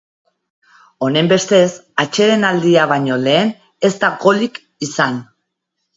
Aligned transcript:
Honenbestez, 1.07 1.67
atsedenaldia 2.05 2.87
baino 2.95 3.19
lehen 3.27 3.53
ez 3.91 3.95
da 4.05 4.11
golik 4.25 4.59
izan. 4.89 5.25